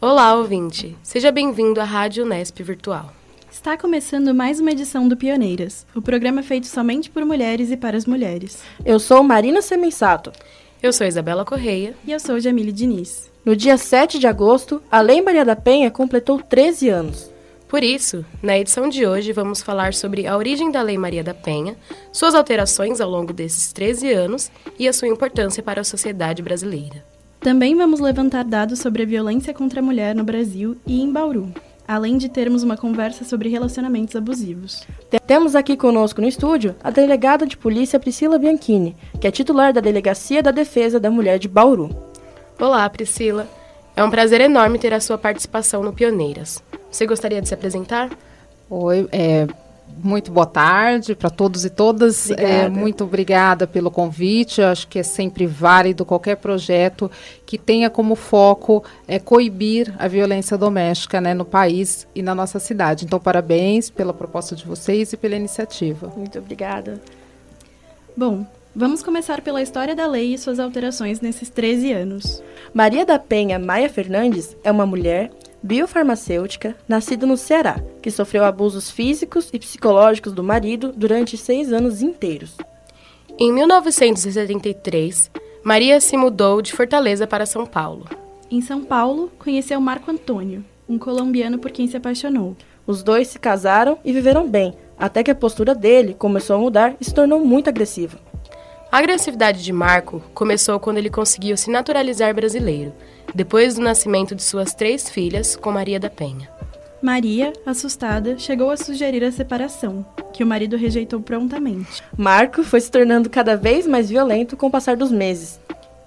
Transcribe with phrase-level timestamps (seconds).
[0.00, 0.96] Olá, ouvinte!
[1.02, 3.12] Seja bem-vindo à Rádio Unesp Virtual.
[3.50, 7.96] Está começando mais uma edição do Pioneiras, o programa feito somente por mulheres e para
[7.96, 8.62] as mulheres.
[8.84, 10.32] Eu sou Marina Semensato.
[10.82, 11.94] Eu sou Isabela Correia.
[12.06, 13.30] E eu sou Jamile Diniz.
[13.44, 17.30] No dia 7 de agosto, a Lei Maria da Penha completou 13 anos.
[17.68, 21.34] Por isso, na edição de hoje, vamos falar sobre a origem da Lei Maria da
[21.34, 21.76] Penha,
[22.10, 27.04] suas alterações ao longo desses 13 anos e a sua importância para a sociedade brasileira.
[27.40, 31.52] Também vamos levantar dados sobre a violência contra a mulher no Brasil e em Bauru,
[31.90, 34.86] além de termos uma conversa sobre relacionamentos abusivos.
[35.26, 39.80] Temos aqui conosco no estúdio a delegada de polícia Priscila Bianchini, que é titular da
[39.80, 41.90] Delegacia da Defesa da Mulher de Bauru.
[42.60, 43.48] Olá, Priscila.
[43.96, 46.62] É um prazer enorme ter a sua participação no Pioneiras.
[46.88, 48.08] Você gostaria de se apresentar?
[48.70, 49.48] Oi, é,
[50.02, 52.30] muito boa tarde para todos e todas.
[52.30, 54.62] É, muito obrigada pelo convite.
[54.62, 57.10] Acho que é sempre válido qualquer projeto
[57.44, 62.58] que tenha como foco é, coibir a violência doméstica né, no país e na nossa
[62.58, 63.04] cidade.
[63.04, 66.12] Então, parabéns pela proposta de vocês e pela iniciativa.
[66.16, 67.00] Muito obrigada.
[68.16, 72.42] Bom, vamos começar pela história da lei e suas alterações nesses 13 anos.
[72.72, 75.30] Maria da Penha Maia Fernandes é uma mulher
[75.62, 82.02] biofarmacêutica, nascida no Ceará, que sofreu abusos físicos e psicológicos do marido durante seis anos
[82.02, 82.56] inteiros.
[83.38, 85.30] Em 1973,
[85.62, 88.06] Maria se mudou de Fortaleza para São Paulo.
[88.50, 92.56] Em São Paulo, conheceu Marco Antônio, um colombiano por quem se apaixonou.
[92.86, 96.96] Os dois se casaram e viveram bem, até que a postura dele começou a mudar
[97.00, 98.18] e se tornou muito agressiva.
[98.92, 102.92] A agressividade de Marco começou quando ele conseguiu se naturalizar brasileiro
[103.32, 106.50] depois do nascimento de suas três filhas com Maria da Penha.
[107.00, 112.02] Maria, assustada, chegou a sugerir a separação, que o marido rejeitou prontamente.
[112.16, 115.60] Marco foi se tornando cada vez mais violento com o passar dos meses.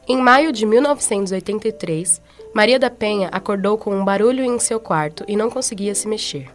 [0.05, 2.21] Em maio de 1983,
[2.53, 6.49] Maria da Penha acordou com um barulho em seu quarto e não conseguia se mexer.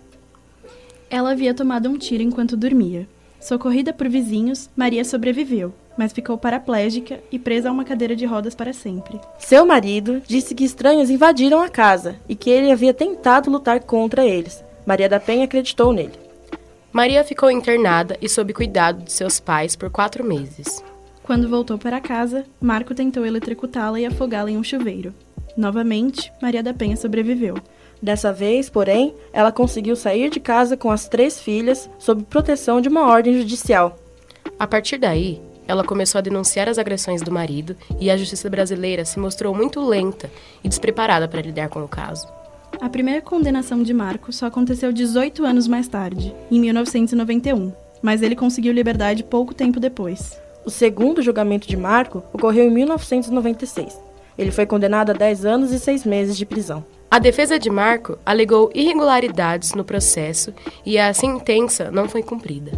[1.08, 3.08] Ela havia tomado um tiro enquanto dormia.
[3.40, 8.54] Socorrida por vizinhos, Maria sobreviveu, mas ficou paraplégica e presa a uma cadeira de rodas
[8.54, 9.20] para sempre.
[9.38, 14.26] Seu marido disse que estranhos invadiram a casa e que ele havia tentado lutar contra
[14.26, 14.62] eles.
[14.84, 16.18] Maria da Penha acreditou nele.
[16.92, 20.82] Maria ficou internada e sob cuidado de seus pais por quatro meses.
[21.22, 25.14] Quando voltou para casa, Marco tentou eletrocutá-la e afogá-la em um chuveiro.
[25.56, 27.56] Novamente, Maria da Penha sobreviveu.
[28.00, 32.88] Dessa vez, porém, ela conseguiu sair de casa com as três filhas sob proteção de
[32.88, 33.98] uma ordem judicial.
[34.58, 39.04] A partir daí, ela começou a denunciar as agressões do marido e a justiça brasileira
[39.04, 40.30] se mostrou muito lenta
[40.64, 42.26] e despreparada para lidar com o caso.
[42.80, 48.36] A primeira condenação de Marco só aconteceu 18 anos mais tarde, em 1991, mas ele
[48.36, 50.40] conseguiu liberdade pouco tempo depois.
[50.64, 53.98] O segundo julgamento de Marco ocorreu em 1996.
[54.38, 56.84] Ele foi condenado a 10 anos e 6 meses de prisão.
[57.10, 60.52] A defesa de Marco alegou irregularidades no processo
[60.84, 62.72] e a sentença não foi cumprida.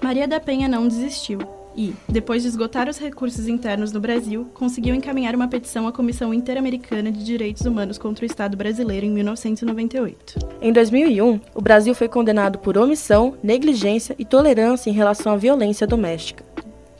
[0.00, 1.38] Maria da Penha não desistiu
[1.76, 6.32] e, depois de esgotar os recursos internos no Brasil, conseguiu encaminhar uma petição à Comissão
[6.32, 10.38] Interamericana de Direitos Humanos contra o Estado brasileiro em 1998.
[10.62, 15.86] Em 2001, o Brasil foi condenado por omissão, negligência e tolerância em relação à violência
[15.86, 16.42] doméstica.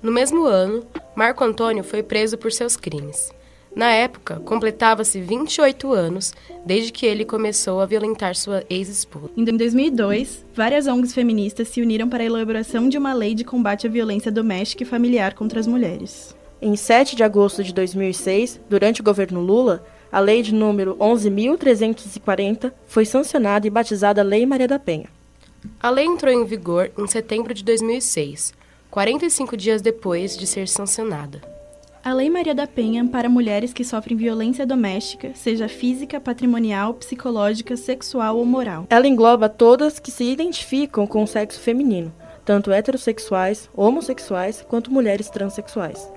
[0.02, 0.84] No mesmo ano,
[1.16, 3.32] Marco Antônio foi preso por seus crimes.
[3.78, 6.34] Na época, completava-se 28 anos
[6.66, 9.30] desde que ele começou a violentar sua ex-esposa.
[9.36, 13.86] Em 2002, várias ONGs feministas se uniram para a elaboração de uma lei de combate
[13.86, 16.34] à violência doméstica e familiar contra as mulheres.
[16.60, 22.72] Em 7 de agosto de 2006, durante o governo Lula, a lei de número 11.340
[22.84, 25.06] foi sancionada e batizada Lei Maria da Penha.
[25.78, 28.54] A lei entrou em vigor em setembro de 2006,
[28.90, 31.57] 45 dias depois de ser sancionada.
[32.08, 37.76] A Lei Maria da Penha ampara mulheres que sofrem violência doméstica, seja física, patrimonial, psicológica,
[37.76, 38.86] sexual ou moral.
[38.88, 42.10] Ela engloba todas que se identificam com o sexo feminino,
[42.46, 46.10] tanto heterossexuais, homossexuais quanto mulheres transexuais.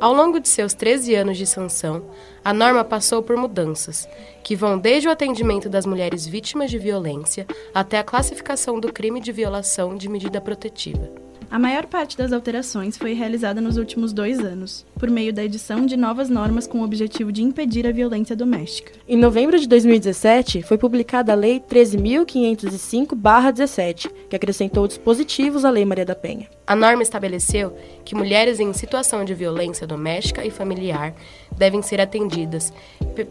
[0.00, 2.06] Ao longo de seus 13 anos de sanção,
[2.44, 4.08] a norma passou por mudanças,
[4.42, 9.20] que vão desde o atendimento das mulheres vítimas de violência até a classificação do crime
[9.20, 11.27] de violação de medida protetiva.
[11.50, 15.86] A maior parte das alterações foi realizada nos últimos dois anos, por meio da edição
[15.86, 18.92] de novas normas com o objetivo de impedir a violência doméstica.
[19.08, 26.04] Em novembro de 2017, foi publicada a Lei 13.505-17, que acrescentou dispositivos à Lei Maria
[26.04, 26.50] da Penha.
[26.66, 27.74] A norma estabeleceu
[28.04, 31.14] que mulheres em situação de violência doméstica e familiar
[31.56, 32.74] devem ser atendidas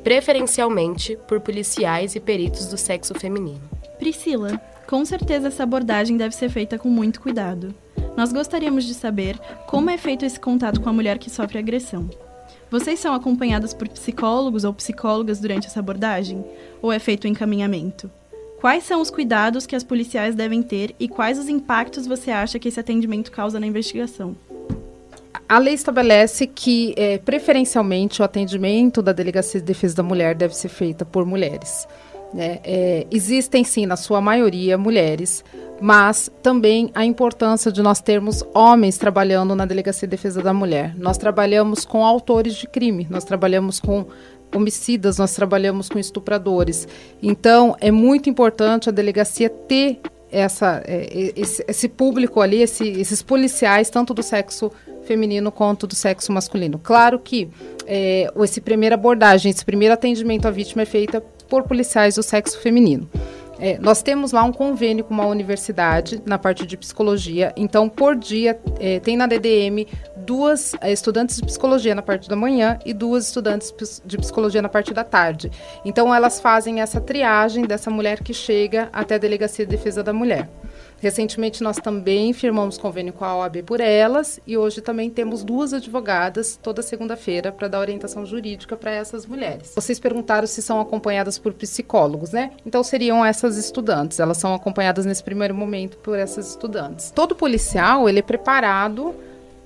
[0.03, 3.61] preferencialmente por policiais e peritos do sexo feminino.
[3.99, 7.75] Priscila, com certeza essa abordagem deve ser feita com muito cuidado.
[8.17, 12.09] Nós gostaríamos de saber como é feito esse contato com a mulher que sofre agressão.
[12.69, 16.43] Vocês são acompanhadas por psicólogos ou psicólogas durante essa abordagem?
[16.81, 18.09] Ou é feito o encaminhamento?
[18.59, 22.57] Quais são os cuidados que as policiais devem ter e quais os impactos você acha
[22.57, 24.35] que esse atendimento causa na investigação?
[25.47, 30.55] A lei estabelece que, é, preferencialmente, o atendimento da Delegacia de Defesa da Mulher deve
[30.55, 31.87] ser feita por mulheres.
[32.33, 32.59] Né?
[32.63, 35.43] É, existem, sim, na sua maioria, mulheres,
[35.79, 40.95] mas também a importância de nós termos homens trabalhando na Delegacia de Defesa da Mulher.
[40.97, 44.05] Nós trabalhamos com autores de crime, nós trabalhamos com
[44.55, 46.87] homicidas, nós trabalhamos com estupradores.
[47.21, 49.99] Então, é muito importante a delegacia ter
[50.31, 54.71] essa, é, esse, público ali, esse, esses policiais, tanto do sexo
[55.03, 56.79] feminino quanto do sexo masculino.
[56.79, 57.49] Claro que
[57.85, 62.59] é, esse primeira abordagem, esse primeiro atendimento à vítima é feita por policiais do sexo
[62.59, 63.09] feminino.
[63.59, 67.53] É, nós temos lá um convênio com uma universidade na parte de psicologia.
[67.57, 69.87] Então, por dia, é, tem na DDM
[70.27, 73.73] duas é, estudantes de psicologia na parte da manhã e duas estudantes
[74.05, 75.49] de psicologia na parte da tarde.
[75.85, 80.11] Então, elas fazem essa triagem dessa mulher que chega até a Delegacia de Defesa da
[80.11, 80.49] Mulher.
[80.99, 85.71] Recentemente, nós também firmamos convênio com a OAB por elas e hoje também temos duas
[85.71, 89.73] advogadas toda segunda-feira para dar orientação jurídica para essas mulheres.
[89.75, 92.51] Vocês perguntaram se são acompanhadas por psicólogos, né?
[92.65, 94.19] Então, seriam essas estudantes.
[94.19, 97.11] Elas são acompanhadas nesse primeiro momento por essas estudantes.
[97.11, 99.15] Todo policial, ele é preparado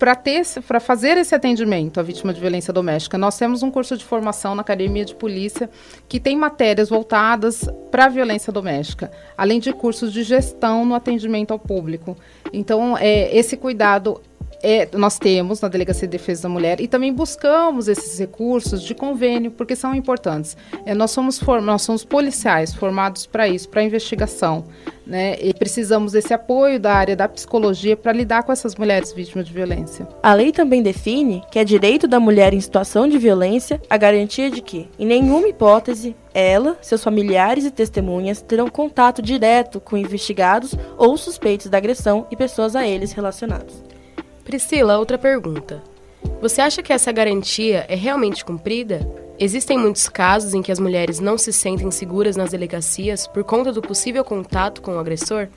[0.02, 3.96] para ter para fazer esse atendimento à vítima de violência doméstica, nós temos um curso
[3.96, 5.70] de formação na Academia de Polícia
[6.10, 11.52] que tem matérias voltadas para a violência doméstica, além de cursos de gestão no atendimento
[11.52, 12.18] ao público.
[12.52, 14.20] Então, é, esse cuidado
[14.64, 18.94] é, nós temos na Delegacia de Defesa da Mulher e também buscamos esses recursos de
[18.94, 20.56] convênio, porque são importantes.
[20.86, 24.64] É, nós, somos nós somos policiais formados para isso, para investigação.
[25.04, 29.46] Né, e precisamos desse apoio da área da psicologia para lidar com essas mulheres vítimas
[29.46, 30.08] de violência.
[30.24, 34.50] A lei também define que é direito da mulher em situação de violência a garantia
[34.50, 40.76] de que, em nenhuma hipótese, ela, seus familiares e testemunhas terão contato direto com investigados
[40.98, 43.84] ou suspeitos da agressão e pessoas a eles relacionadas.
[44.52, 45.82] Priscila, outra pergunta.
[46.42, 49.00] Você acha que essa garantia é realmente cumprida?
[49.40, 53.72] Existem muitos casos em que as mulheres não se sentem seguras nas delegacias por conta
[53.72, 55.48] do possível contato com o agressor?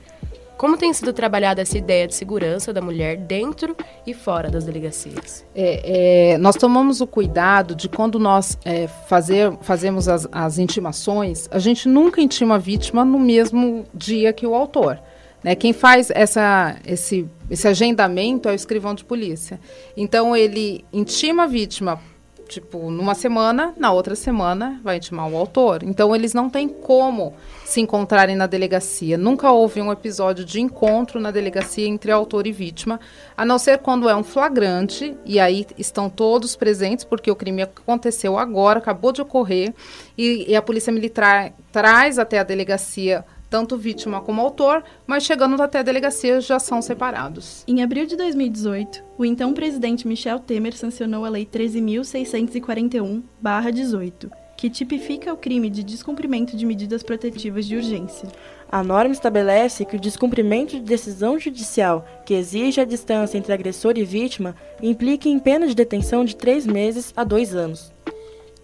[0.57, 3.75] Como tem sido trabalhada essa ideia de segurança da mulher dentro
[4.07, 5.45] e fora das delegacias?
[5.53, 11.49] É, é, nós tomamos o cuidado de quando nós é, fazer, fazemos as, as intimações,
[11.51, 15.01] a gente nunca intima a vítima no mesmo dia que o autor.
[15.45, 15.53] Né?
[15.53, 19.59] Quem faz essa, esse, esse agendamento é o escrivão de polícia.
[19.95, 22.01] Então, ele intima a vítima,
[22.49, 25.83] tipo, numa semana, na outra semana vai intimar o autor.
[25.83, 29.19] Então, eles não têm como se encontrarem na delegacia.
[29.19, 32.99] Nunca houve um episódio de encontro na delegacia entre autor e vítima,
[33.37, 37.61] a não ser quando é um flagrante, e aí estão todos presentes, porque o crime
[37.61, 39.75] aconteceu agora, acabou de ocorrer,
[40.17, 45.61] e, e a polícia militar traz até a delegacia tanto vítima como autor, mas chegando
[45.61, 47.63] até a delegacia já são separados.
[47.67, 55.33] Em abril de 2018, o então presidente Michel Temer sancionou a Lei 13.641-18, que tipifica
[55.33, 58.29] o crime de descumprimento de medidas protetivas de urgência.
[58.71, 63.93] A norma estabelece que o descumprimento de decisão judicial que exige a distância entre agressor
[63.97, 67.93] e vítima implique em pena de detenção de três meses a dois anos.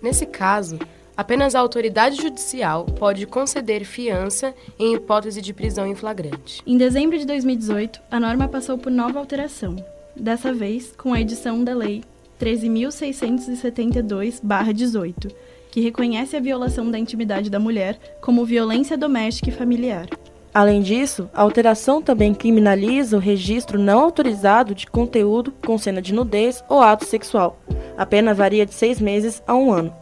[0.01, 0.79] Nesse caso,
[1.15, 6.61] Apenas a autoridade judicial pode conceder fiança em hipótese de prisão em flagrante.
[6.65, 9.75] Em dezembro de 2018, a norma passou por nova alteração,
[10.15, 12.03] dessa vez com a edição da Lei
[12.39, 15.31] 13.672-18,
[15.69, 20.07] que reconhece a violação da intimidade da mulher como violência doméstica e familiar.
[20.53, 26.13] Além disso, a alteração também criminaliza o registro não autorizado de conteúdo com cena de
[26.13, 27.57] nudez ou ato sexual.
[27.97, 30.00] A pena varia de seis meses a um ano.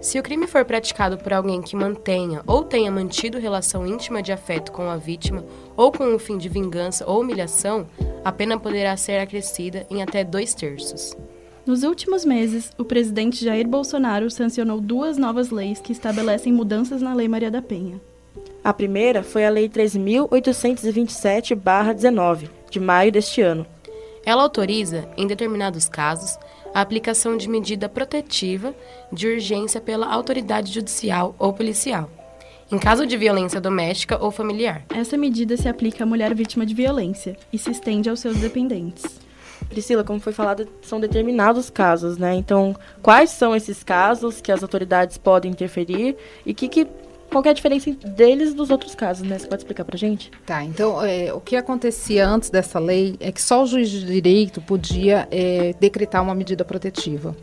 [0.00, 4.30] Se o crime for praticado por alguém que mantenha ou tenha mantido relação íntima de
[4.30, 5.44] afeto com a vítima
[5.76, 7.84] ou com o fim de vingança ou humilhação,
[8.24, 11.16] a pena poderá ser acrescida em até dois terços.
[11.66, 17.12] Nos últimos meses, o presidente Jair Bolsonaro sancionou duas novas leis que estabelecem mudanças na
[17.12, 18.00] Lei Maria da Penha.
[18.62, 23.66] A primeira foi a Lei 13.827-19, de maio deste ano.
[24.24, 26.38] Ela autoriza, em determinados casos,
[26.74, 28.74] a aplicação de medida protetiva
[29.12, 32.10] de urgência pela autoridade judicial ou policial,
[32.70, 34.84] em caso de violência doméstica ou familiar.
[34.94, 39.04] Essa medida se aplica à mulher vítima de violência e se estende aos seus dependentes.
[39.68, 42.34] Priscila, como foi falado, são determinados casos, né?
[42.34, 46.86] Então, quais são esses casos que as autoridades podem interferir e que, que
[47.30, 49.38] qual é a diferença deles dos outros casos, né?
[49.38, 50.30] Você pode explicar pra gente?
[50.46, 54.04] Tá, então é, o que acontecia antes dessa lei é que só o juiz de
[54.04, 57.36] direito podia é, decretar uma medida protetiva.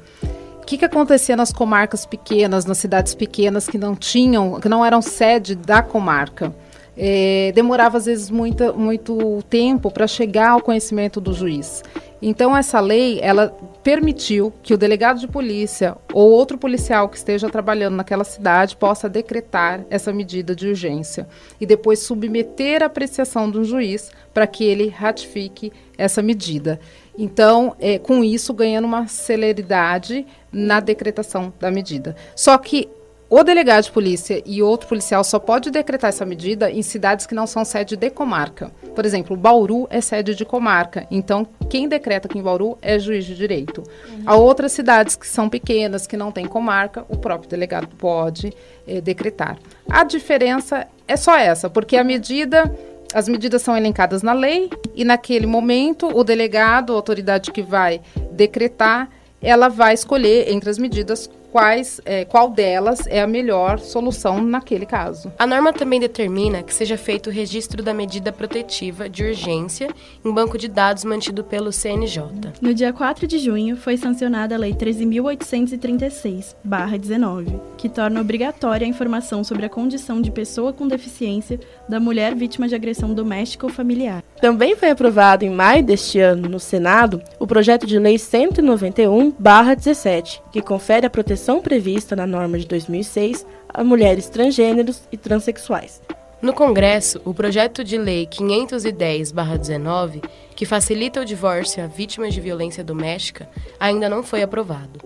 [0.62, 4.84] O que, que acontecia nas comarcas pequenas, nas cidades pequenas que não tinham, que não
[4.84, 6.52] eram sede da comarca?
[6.98, 11.84] É, demorava às vezes muito, muito tempo para chegar ao conhecimento do juiz.
[12.22, 17.50] Então essa lei, ela permitiu que o delegado de polícia ou outro policial que esteja
[17.50, 21.28] trabalhando naquela cidade possa decretar essa medida de urgência
[21.60, 26.80] e depois submeter a apreciação do juiz para que ele ratifique essa medida.
[27.18, 32.16] Então, é, com isso, ganhando uma celeridade na decretação da medida.
[32.36, 32.90] Só que
[33.28, 37.34] o delegado de polícia e outro policial só pode decretar essa medida em cidades que
[37.34, 38.72] não são sede de comarca.
[38.94, 43.26] Por exemplo, Bauru é sede de comarca, então quem decreta aqui em Bauru é juiz
[43.26, 43.82] de direito.
[44.26, 48.54] Há outras cidades que são pequenas, que não têm comarca, o próprio delegado pode
[48.88, 49.58] eh, decretar.
[49.90, 52.72] A diferença é só essa, porque a medida
[53.14, 58.02] as medidas são elencadas na lei e naquele momento o delegado, a autoridade que vai
[58.32, 59.10] decretar,
[59.42, 64.86] ela vai escolher entre as medidas quais, é, qual delas é a melhor solução naquele
[64.86, 65.32] caso.
[65.40, 69.88] A norma também determina que seja feito o registro da medida protetiva de urgência
[70.26, 72.26] em banco de dados mantido pelo CNJ.
[72.60, 79.42] No dia 4 de junho, foi sancionada a Lei 13.836-19, que torna obrigatória a informação
[79.42, 81.58] sobre a condição de pessoa com deficiência
[81.88, 84.22] da mulher vítima de agressão doméstica ou familiar.
[84.42, 90.62] Também foi aprovado em maio deste ano no Senado o projeto de Lei 191-17, que
[90.62, 96.02] confere a proteção proteção prevista na norma de 2006 a mulheres transgêneros e transexuais.
[96.42, 102.84] No Congresso, o projeto de lei 510-19, que facilita o divórcio a vítimas de violência
[102.84, 103.48] doméstica,
[103.80, 105.00] ainda não foi aprovado.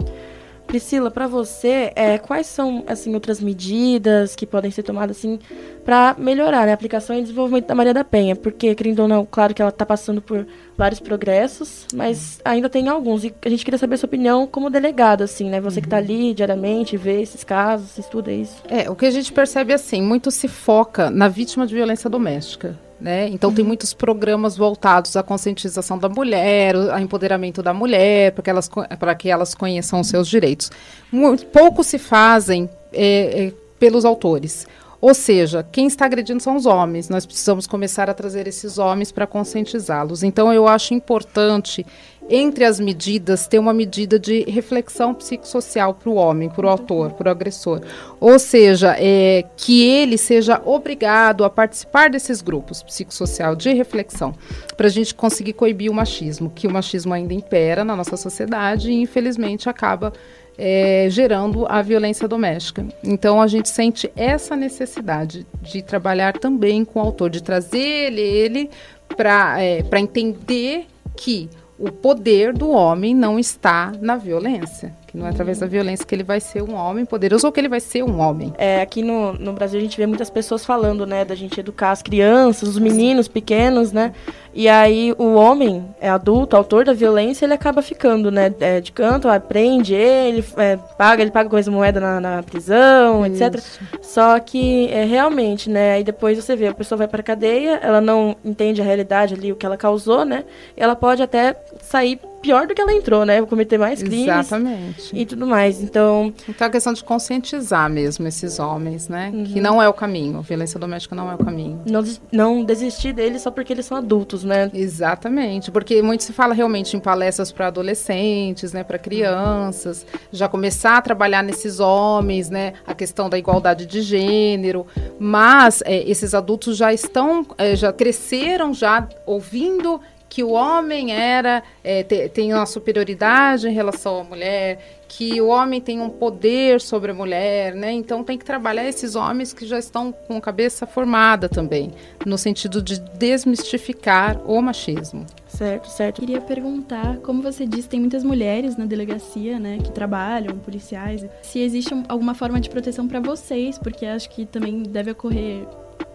[0.70, 5.40] Priscila, para você, é, quais são assim outras medidas que podem ser tomadas assim
[5.84, 8.36] para melhorar né, a aplicação e desenvolvimento da Maria da Penha?
[8.36, 10.46] Porque, querendo ou não, claro que ela está passando por
[10.78, 13.24] vários progressos, mas ainda tem alguns.
[13.24, 15.60] E a gente queria saber a sua opinião como delegada, assim, né?
[15.60, 18.62] Você que está ali diariamente, vê esses casos, estuda isso.
[18.70, 22.78] É, o que a gente percebe assim, muito se foca na vítima de violência doméstica.
[23.00, 23.30] Né?
[23.30, 23.56] Então, uhum.
[23.56, 28.70] tem muitos programas voltados à conscientização da mulher, ao empoderamento da mulher, para que elas,
[29.00, 30.70] para que elas conheçam os seus direitos.
[31.10, 34.68] Muito, pouco se fazem é, é, pelos autores.
[35.02, 37.08] Ou seja, quem está agredindo são os homens.
[37.08, 40.24] Nós precisamos começar a trazer esses homens para conscientizá-los.
[40.24, 41.86] Então, eu acho importante
[42.30, 47.12] entre as medidas, ter uma medida de reflexão psicossocial para o homem, para o autor,
[47.12, 47.82] para o agressor.
[48.20, 54.34] Ou seja, é, que ele seja obrigado a participar desses grupos psicossocial de reflexão,
[54.78, 58.92] para a gente conseguir coibir o machismo, que o machismo ainda impera na nossa sociedade
[58.92, 60.14] e, infelizmente, acaba
[60.60, 62.86] é, gerando a violência doméstica.
[63.02, 68.22] Então a gente sente essa necessidade de trabalhar também com o autor, de trazer ele,
[68.22, 68.70] ele
[69.16, 74.94] para é, entender que o poder do homem não está na violência.
[75.10, 77.60] Que não é através da violência que ele vai ser um homem poderoso ou que
[77.60, 78.54] ele vai ser um homem.
[78.60, 81.90] É, aqui no, no Brasil a gente vê muitas pessoas falando, né, da gente educar
[81.90, 84.14] as crianças, os meninos pequenos, né?
[84.54, 88.92] E aí o homem é adulto, autor da violência, ele acaba ficando, né, é, de
[88.92, 93.44] canto, aprende ele, é, paga, ele paga coisa moeda na, na prisão, Isso.
[93.44, 93.64] etc.
[94.04, 98.00] Só que é, realmente, né, aí depois você vê, a pessoa vai para cadeia, ela
[98.00, 100.44] não entende a realidade ali, o que ela causou, né?
[100.78, 103.42] E ela pode até sair pior do que ela entrou, né?
[103.44, 104.28] Cometer mais crimes.
[104.28, 105.16] Exatamente.
[105.16, 105.82] E tudo mais.
[105.82, 106.34] Então.
[106.48, 109.32] Então a questão de conscientizar mesmo esses homens, né?
[109.34, 109.44] Uhum.
[109.44, 110.42] Que não é o caminho.
[110.42, 111.82] Violência doméstica não é o caminho.
[111.86, 114.70] Não, não desistir deles só porque eles são adultos, né?
[114.74, 115.72] Exatamente.
[115.72, 118.84] Porque muito se fala realmente em palestras para adolescentes, né?
[118.84, 120.06] Para crianças.
[120.32, 122.74] Já começar a trabalhar nesses homens, né?
[122.86, 124.86] A questão da igualdade de gênero.
[125.20, 131.64] Mas é, esses adultos já estão, é, já cresceram já ouvindo que o homem era
[131.84, 136.80] é, te, tem uma superioridade em relação à mulher, que o homem tem um poder
[136.80, 137.92] sobre a mulher, né?
[137.92, 141.92] Então tem que trabalhar esses homens que já estão com a cabeça formada também,
[142.24, 145.26] no sentido de desmistificar o machismo.
[145.48, 146.20] Certo, certo.
[146.22, 151.26] Queria perguntar, como você disse, tem muitas mulheres na delegacia, né, que trabalham, policiais.
[151.42, 155.66] Se existe alguma forma de proteção para vocês, porque acho que também deve ocorrer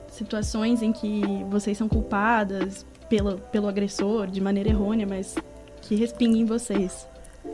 [0.08, 5.34] situações em que vocês são culpadas pelo, pelo agressor de maneira errônea, mas
[5.82, 7.06] que respinga em vocês?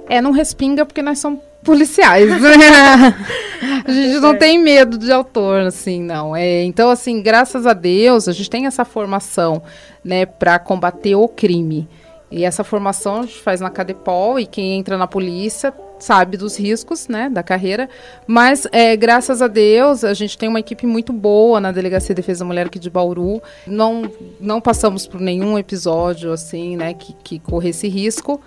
[0.08, 2.50] É, não respinga porque nós somos policiais, né?
[3.86, 6.34] a gente não tem medo de autor, assim, não.
[6.34, 9.62] É, então, assim, graças a Deus, a gente tem essa formação,
[10.04, 11.88] né, para combater o crime.
[12.30, 16.58] E essa formação a gente faz na Cadepol e quem entra na polícia sabe dos
[16.58, 17.88] riscos, né, da carreira.
[18.26, 22.20] Mas é, graças a Deus a gente tem uma equipe muito boa na Delegacia de
[22.20, 23.42] Defesa da Mulher aqui de Bauru.
[23.66, 28.40] Não não passamos por nenhum episódio assim, né, que, que corresse risco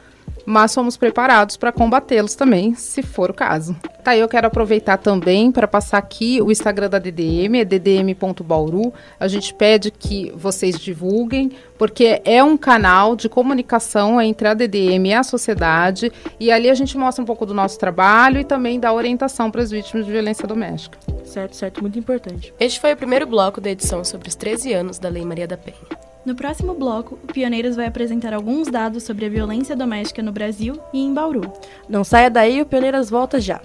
[0.46, 3.76] mas somos preparados para combatê-los também, se for o caso.
[4.04, 8.94] Tá, eu quero aproveitar também para passar aqui o Instagram da DDM, é ddm.bauru.
[9.18, 15.08] A gente pede que vocês divulguem, porque é um canal de comunicação entre a DDM
[15.08, 18.80] e a sociedade, e ali a gente mostra um pouco do nosso trabalho e também
[18.80, 21.00] dá orientação para as vítimas de violência doméstica.
[21.24, 22.54] Certo, certo, muito importante.
[22.60, 25.58] Este foi o primeiro bloco da edição sobre os 13 anos da Lei Maria da
[25.58, 26.03] Penha.
[26.26, 30.80] No próximo bloco, o Pioneiros vai apresentar alguns dados sobre a violência doméstica no Brasil
[30.94, 31.52] e em Bauru.
[31.90, 33.62] Não saia daí, o Pioneiras volta já.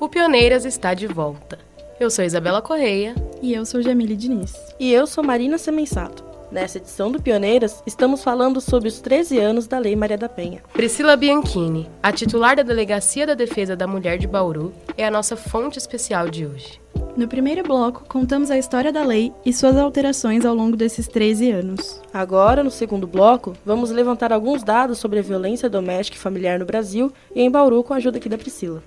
[0.00, 1.58] O Pioneiras está de volta.
[2.00, 3.14] Eu sou Isabela Correia.
[3.42, 4.54] E eu sou Jamile Diniz.
[4.80, 6.24] E eu sou Marina Semensato.
[6.50, 10.62] Nessa edição do Pioneiras, estamos falando sobre os 13 anos da Lei Maria da Penha.
[10.72, 15.36] Priscila Bianchini, a titular da Delegacia da Defesa da Mulher de Bauru, é a nossa
[15.36, 16.80] fonte especial de hoje.
[17.16, 21.50] No primeiro bloco, contamos a história da lei e suas alterações ao longo desses 13
[21.50, 21.98] anos.
[22.12, 26.66] Agora, no segundo bloco, vamos levantar alguns dados sobre a violência doméstica e familiar no
[26.66, 28.82] Brasil e em Bauru com a ajuda aqui da Priscila.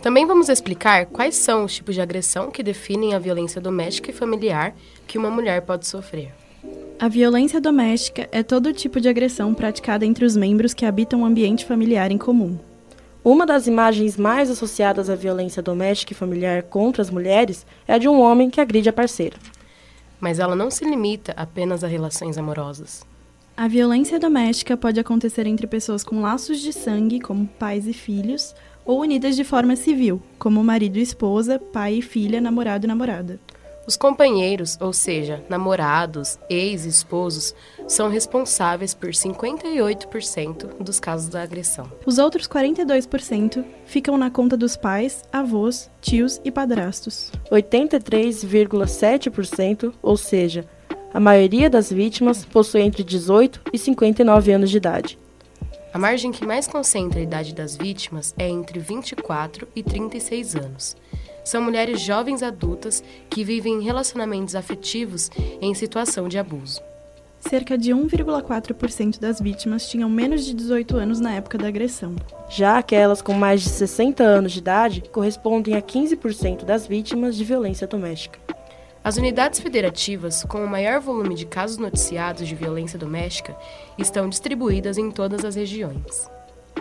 [0.00, 4.14] Também vamos explicar quais são os tipos de agressão que definem a violência doméstica e
[4.14, 4.74] familiar
[5.06, 6.32] que uma mulher pode sofrer.
[6.98, 11.26] A violência doméstica é todo tipo de agressão praticada entre os membros que habitam um
[11.26, 12.58] ambiente familiar em comum.
[13.24, 17.98] Uma das imagens mais associadas à violência doméstica e familiar contra as mulheres é a
[17.98, 19.36] de um homem que agride a parceira.
[20.20, 23.06] Mas ela não se limita apenas a relações amorosas.
[23.56, 28.56] A violência doméstica pode acontecer entre pessoas com laços de sangue, como pais e filhos,
[28.84, 33.38] ou unidas de forma civil, como marido e esposa, pai e filha, namorado e namorada.
[33.84, 37.52] Os companheiros, ou seja, namorados, ex-esposos,
[37.88, 41.90] são responsáveis por 58% dos casos da agressão.
[42.06, 47.32] Os outros 42% ficam na conta dos pais, avós, tios e padrastos.
[47.50, 50.64] 83,7%, ou seja,
[51.12, 55.18] a maioria das vítimas possui entre 18 e 59 anos de idade.
[55.92, 60.94] A margem que mais concentra a idade das vítimas é entre 24 e 36 anos
[61.44, 66.80] são mulheres jovens adultas que vivem relacionamentos afetivos em situação de abuso.
[67.40, 72.14] Cerca de 1,4% das vítimas tinham menos de 18 anos na época da agressão.
[72.48, 77.44] Já aquelas com mais de 60 anos de idade correspondem a 15% das vítimas de
[77.44, 78.38] violência doméstica.
[79.04, 83.56] As unidades federativas com o maior volume de casos noticiados de violência doméstica
[83.98, 86.30] estão distribuídas em todas as regiões.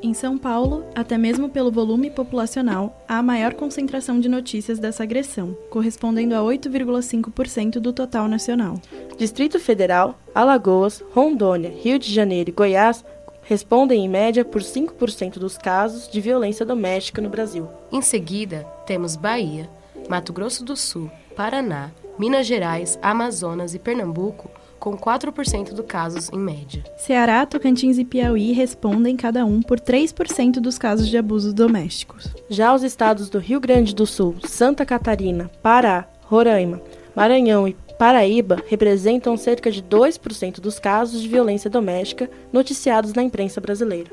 [0.04, 5.04] Em São Paulo, até mesmo pelo volume populacional, há a maior concentração de notícias dessa
[5.04, 8.82] agressão, correspondendo a 8,5% do total nacional.
[9.16, 13.06] Distrito Federal, Alagoas, Rondônia, Rio de Janeiro e Goiás
[13.44, 17.70] respondem em média por 5% dos casos de violência doméstica no Brasil.
[17.92, 19.70] Em seguida, temos Bahia,
[20.10, 24.50] Mato Grosso do Sul, Paraná, Minas Gerais, Amazonas e Pernambuco
[24.82, 26.84] com 4% dos casos em média.
[26.98, 32.34] Ceará, Tocantins e Piauí respondem cada um por 3% dos casos de abusos domésticos.
[32.50, 36.82] Já os estados do Rio Grande do Sul, Santa Catarina, Pará, Roraima,
[37.16, 43.62] Maranhão e Paraíba representam cerca de 2% dos casos de violência doméstica noticiados na imprensa
[43.62, 44.10] brasileira.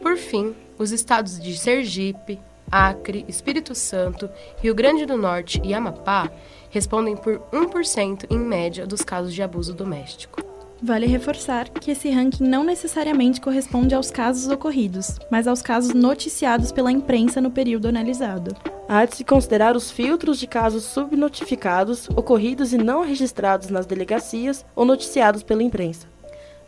[0.00, 2.38] Por fim, os estados de Sergipe,
[2.70, 4.28] Acre, Espírito Santo,
[4.62, 6.30] Rio Grande do Norte e Amapá
[6.70, 10.44] respondem por 1% em média dos casos de abuso doméstico.
[10.82, 16.70] Vale reforçar que esse ranking não necessariamente corresponde aos casos ocorridos, mas aos casos noticiados
[16.70, 18.54] pela imprensa no período analisado.
[18.86, 24.66] Há de se considerar os filtros de casos subnotificados, ocorridos e não registrados nas delegacias
[24.76, 26.06] ou noticiados pela imprensa.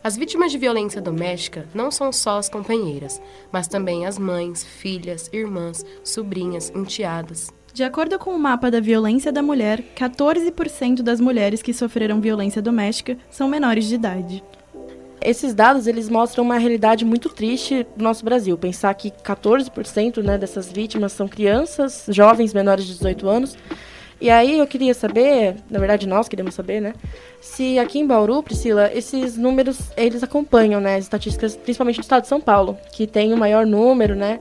[0.01, 5.29] As vítimas de violência doméstica não são só as companheiras, mas também as mães, filhas,
[5.33, 7.51] irmãs, sobrinhas, enteadas.
[7.73, 12.61] De acordo com o mapa da violência da mulher, 14% das mulheres que sofreram violência
[12.61, 14.43] doméstica são menores de idade.
[15.21, 18.57] Esses dados eles mostram uma realidade muito triste do nosso Brasil.
[18.57, 23.57] Pensar que 14% né, dessas vítimas são crianças, jovens menores de 18 anos.
[24.21, 26.93] E aí eu queria saber, na verdade nós queremos saber, né,
[27.39, 32.23] se aqui em Bauru, Priscila, esses números eles acompanham, né, as estatísticas, principalmente do estado
[32.23, 34.39] de São Paulo, que tem o maior número, né,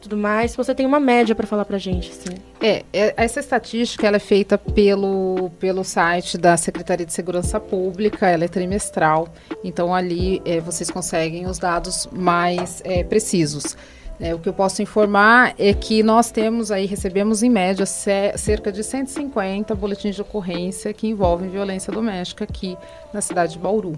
[0.00, 0.50] tudo mais.
[0.50, 2.36] Se você tem uma média para falar para gente, assim.
[2.60, 8.28] É, é, essa estatística ela é feita pelo, pelo site da Secretaria de Segurança Pública,
[8.28, 9.28] ela é trimestral.
[9.62, 13.76] Então ali é, vocês conseguem os dados mais é, precisos.
[14.20, 18.70] É, o que eu posso informar é que nós temos aí, recebemos em média cerca
[18.70, 22.76] de 150 boletins de ocorrência que envolvem violência doméstica aqui
[23.14, 23.96] na cidade de Bauru.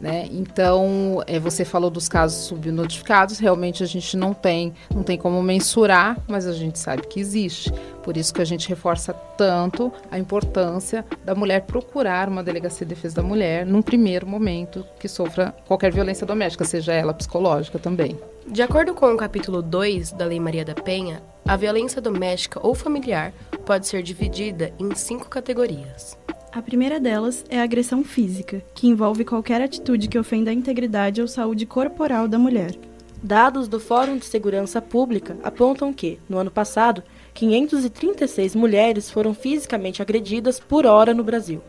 [0.00, 0.26] Né?
[0.32, 5.42] Então, é, você falou dos casos subnotificados, realmente a gente não tem, não tem como
[5.42, 7.70] mensurar, mas a gente sabe que existe.
[8.02, 12.94] Por isso que a gente reforça tanto a importância da mulher procurar uma delegacia de
[12.94, 18.18] defesa da mulher num primeiro momento que sofra qualquer violência doméstica, seja ela psicológica também.
[18.50, 22.74] De acordo com o capítulo 2 da Lei Maria da Penha, a violência doméstica ou
[22.74, 23.32] familiar
[23.64, 26.18] pode ser dividida em cinco categorias.
[26.52, 31.22] A primeira delas é a agressão física, que envolve qualquer atitude que ofenda a integridade
[31.22, 32.74] ou saúde corporal da mulher.
[33.22, 40.02] Dados do Fórum de Segurança Pública apontam que, no ano passado, 536 mulheres foram fisicamente
[40.02, 41.62] agredidas por hora no Brasil.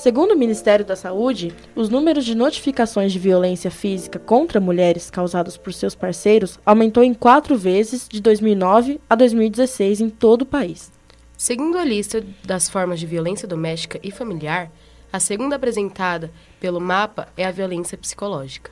[0.00, 5.58] Segundo o Ministério da Saúde, os números de notificações de violência física contra mulheres causadas
[5.58, 10.90] por seus parceiros aumentou em quatro vezes de 2009 a 2016 em todo o país.
[11.36, 14.72] Segundo a lista das formas de violência doméstica e familiar,
[15.12, 18.70] a segunda apresentada pelo mapa é a violência psicológica.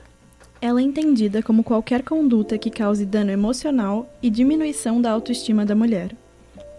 [0.59, 5.75] Ela é entendida como qualquer conduta que cause dano emocional e diminuição da autoestima da
[5.75, 6.09] mulher.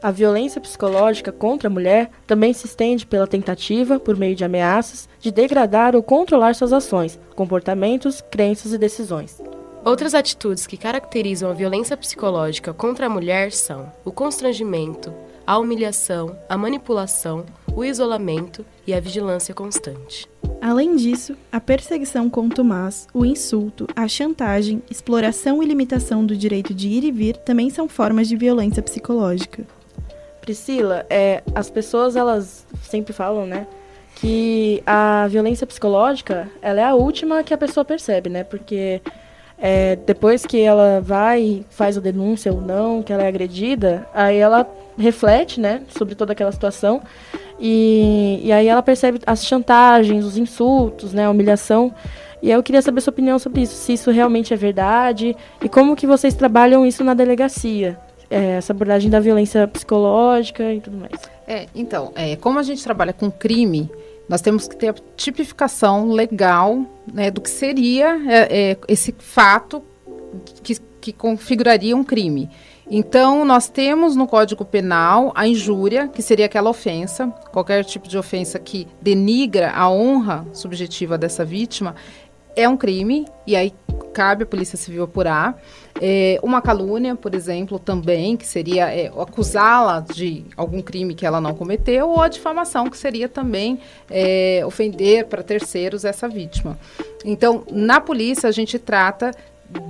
[0.03, 5.07] A violência psicológica contra a mulher também se estende pela tentativa, por meio de ameaças,
[5.19, 9.43] de degradar ou controlar suas ações, comportamentos, crenças e decisões.
[9.85, 15.13] Outras atitudes que caracterizam a violência psicológica contra a mulher são o constrangimento,
[15.47, 20.27] a humilhação, a manipulação, o isolamento e a vigilância constante.
[20.63, 26.89] Além disso, a perseguição contumaz, o insulto, a chantagem, exploração e limitação do direito de
[26.89, 29.67] ir e vir também são formas de violência psicológica.
[30.51, 33.69] Priscila, é, as pessoas elas sempre falam, né,
[34.17, 39.01] que a violência psicológica ela é a última que a pessoa percebe, né, porque
[39.57, 44.39] é, depois que ela vai faz a denúncia ou não, que ela é agredida, aí
[44.39, 47.01] ela reflete, né, sobre toda aquela situação
[47.61, 51.95] e, e aí ela percebe as chantagens, os insultos, né, a humilhação.
[52.43, 55.95] E eu queria saber sua opinião sobre isso, se isso realmente é verdade e como
[55.95, 61.21] que vocês trabalham isso na delegacia, é, essa abordagem da violência psicológica e tudo mais.
[61.47, 63.91] É, então, é, como a gente trabalha com crime,
[64.29, 69.83] nós temos que ter a tipificação legal né, do que seria é, é, esse fato
[70.63, 72.49] que, que configuraria um crime.
[72.89, 78.19] Então, nós temos no Código Penal a injúria, que seria aquela ofensa, qualquer tipo de
[78.19, 81.95] ofensa que denigra a honra subjetiva dessa vítima,
[82.57, 83.73] é um crime, e aí
[84.13, 85.61] cabe à Polícia Civil apurar.
[86.01, 91.41] É, uma calúnia, por exemplo, também, que seria é, acusá-la de algum crime que ela
[91.41, 93.79] não cometeu, ou a difamação, que seria também
[94.11, 96.79] é, ofender para terceiros essa vítima.
[97.25, 99.33] Então, na polícia, a gente trata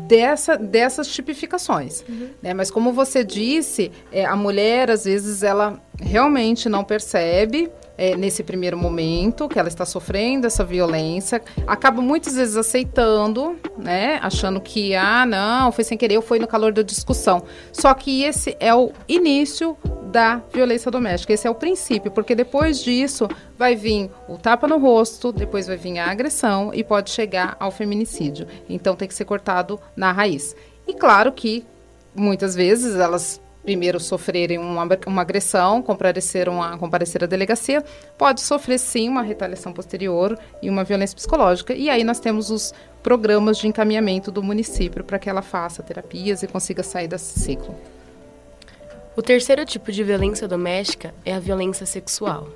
[0.07, 2.05] dessa, dessas tipificações.
[2.09, 2.29] Uhum.
[2.43, 2.55] Né?
[2.55, 8.43] Mas como você disse, é, a mulher, às vezes, ela realmente não percebe é, nesse
[8.43, 14.95] primeiro momento que ela está sofrendo essa violência, acaba muitas vezes aceitando, né, achando que
[14.95, 17.43] ah não foi sem querer, foi no calor da discussão.
[17.71, 19.77] Só que esse é o início
[20.11, 21.35] da violência doméstica.
[21.35, 25.77] Esse é o princípio, porque depois disso vai vir o tapa no rosto, depois vai
[25.77, 28.47] vir a agressão e pode chegar ao feminicídio.
[28.67, 30.57] Então tem que ser cortado na raiz.
[30.89, 31.67] E claro que
[32.15, 37.85] muitas vezes elas primeiro sofrerem uma, uma agressão, comparecer, uma, comparecer à delegacia,
[38.17, 41.75] pode sofrer sim uma retaliação posterior e uma violência psicológica.
[41.75, 46.43] E aí nós temos os programas de encaminhamento do município para que ela faça terapias
[46.43, 47.75] e consiga sair desse ciclo.
[49.17, 52.49] O terceiro tipo de violência doméstica é a violência sexual.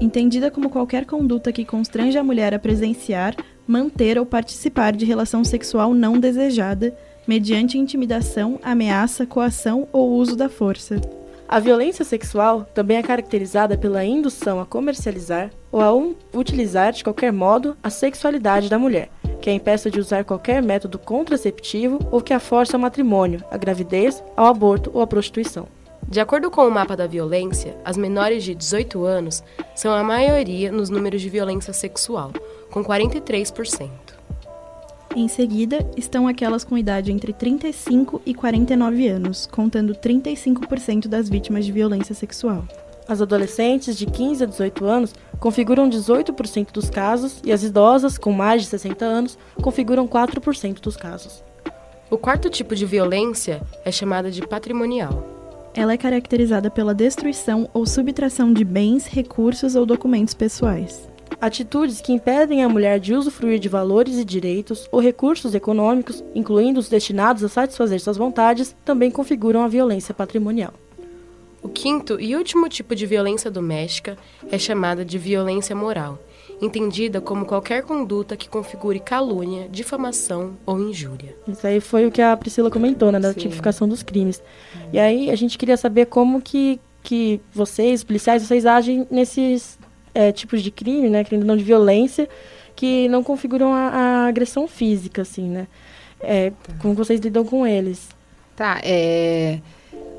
[0.00, 3.34] Entendida como qualquer conduta que constrange a mulher a presenciar,
[3.66, 6.96] manter ou participar de relação sexual não desejada,
[7.28, 10.98] mediante intimidação, ameaça, coação ou uso da força.
[11.46, 17.04] A violência sexual também é caracterizada pela indução a comercializar ou a um, utilizar de
[17.04, 19.10] qualquer modo a sexualidade da mulher,
[19.42, 23.58] que a impeça de usar qualquer método contraceptivo ou que a força ao matrimônio, à
[23.58, 25.68] gravidez, ao aborto ou à prostituição.
[26.06, 29.42] De acordo com o mapa da violência, as menores de 18 anos
[29.74, 32.32] são a maioria nos números de violência sexual,
[32.70, 34.07] com 43%.
[35.18, 41.66] Em seguida, estão aquelas com idade entre 35 e 49 anos, contando 35% das vítimas
[41.66, 42.64] de violência sexual.
[43.08, 48.30] As adolescentes de 15 a 18 anos configuram 18% dos casos e as idosas com
[48.30, 51.42] mais de 60 anos configuram 4% dos casos.
[52.08, 55.26] O quarto tipo de violência é chamada de patrimonial.
[55.74, 61.08] Ela é caracterizada pela destruição ou subtração de bens, recursos ou documentos pessoais.
[61.40, 66.80] Atitudes que impedem a mulher de usufruir de valores e direitos ou recursos econômicos, incluindo
[66.80, 70.74] os destinados a satisfazer suas vontades, também configuram a violência patrimonial.
[71.62, 74.16] O quinto e último tipo de violência doméstica
[74.50, 76.18] é chamada de violência moral,
[76.60, 81.36] entendida como qualquer conduta que configure calúnia, difamação ou injúria.
[81.46, 83.40] Isso aí foi o que a Priscila comentou, né, da Sim.
[83.40, 84.42] tipificação dos crimes.
[84.92, 89.77] E aí a gente queria saber como que, que vocês, policiais, vocês agem nesses
[90.18, 92.28] é, tipos de crime, né, crime não de violência,
[92.74, 95.68] que não configuram a, a agressão física, assim, né?
[96.20, 96.72] É, tá.
[96.82, 98.08] Como vocês lidam com eles?
[98.56, 99.60] Tá, é...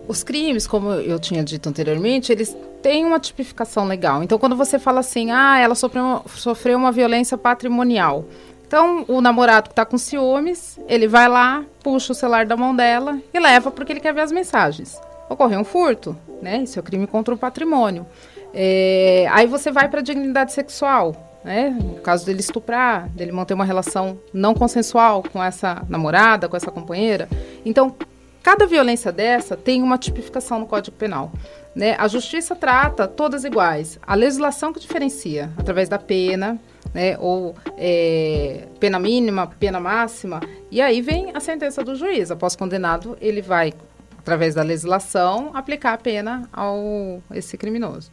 [0.08, 4.24] Os crimes, como eu tinha dito anteriormente, eles têm uma tipificação legal.
[4.24, 8.24] Então, quando você fala assim, ah, ela sofreu uma, sofreu uma violência patrimonial.
[8.66, 12.74] Então, o namorado que está com ciúmes, ele vai lá, puxa o celular da mão
[12.74, 14.98] dela e leva porque ele quer ver as mensagens.
[15.30, 16.64] Ocorreu um furto, né?
[16.64, 18.06] Isso é crime contra o patrimônio.
[18.54, 21.70] É, aí você vai para a dignidade sexual, né?
[21.70, 26.72] No caso dele estuprar, dele manter uma relação não consensual com essa namorada, com essa
[26.72, 27.30] companheira.
[27.66, 27.96] Então,
[28.42, 31.32] Cada violência dessa tem uma tipificação no Código Penal.
[31.76, 31.96] Né?
[32.00, 34.00] A justiça trata todas iguais.
[34.06, 36.58] A legislação que diferencia, através da pena,
[36.94, 37.18] né?
[37.20, 40.40] ou é, pena mínima, pena máxima,
[40.72, 42.32] e aí vem a sentença do juiz.
[42.32, 43.74] Após condenado, ele vai,
[44.20, 48.12] através da legislação, aplicar a pena ao esse criminoso.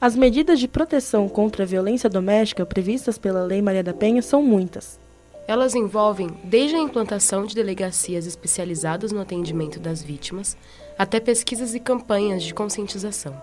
[0.00, 4.42] As medidas de proteção contra a violência doméstica previstas pela Lei Maria da Penha são
[4.42, 5.00] muitas.
[5.48, 10.56] Elas envolvem desde a implantação de delegacias especializadas no atendimento das vítimas,
[10.98, 13.34] até pesquisas e campanhas de conscientização.